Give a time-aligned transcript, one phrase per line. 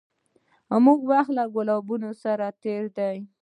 [0.83, 3.15] موږه وخت له ګلابونو سره تېر دی